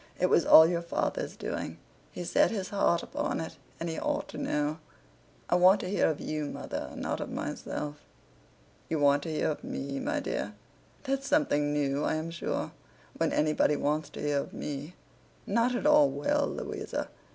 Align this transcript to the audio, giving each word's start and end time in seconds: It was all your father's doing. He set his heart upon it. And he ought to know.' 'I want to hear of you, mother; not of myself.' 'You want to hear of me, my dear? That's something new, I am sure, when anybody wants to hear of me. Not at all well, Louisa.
It 0.19 0.31
was 0.31 0.47
all 0.47 0.65
your 0.65 0.81
father's 0.81 1.35
doing. 1.35 1.77
He 2.11 2.23
set 2.23 2.49
his 2.49 2.69
heart 2.69 3.03
upon 3.03 3.39
it. 3.39 3.57
And 3.79 3.87
he 3.87 3.99
ought 3.99 4.27
to 4.29 4.39
know.' 4.39 4.79
'I 5.51 5.55
want 5.57 5.79
to 5.81 5.89
hear 5.91 6.07
of 6.09 6.19
you, 6.19 6.45
mother; 6.49 6.89
not 6.95 7.19
of 7.19 7.29
myself.' 7.29 8.03
'You 8.89 8.97
want 8.97 9.21
to 9.21 9.31
hear 9.31 9.51
of 9.51 9.63
me, 9.63 9.99
my 9.99 10.19
dear? 10.19 10.55
That's 11.03 11.27
something 11.27 11.71
new, 11.71 12.03
I 12.03 12.15
am 12.15 12.31
sure, 12.31 12.71
when 13.17 13.31
anybody 13.31 13.75
wants 13.75 14.09
to 14.09 14.21
hear 14.23 14.39
of 14.39 14.53
me. 14.53 14.95
Not 15.45 15.75
at 15.75 15.85
all 15.85 16.09
well, 16.09 16.47
Louisa. 16.47 17.09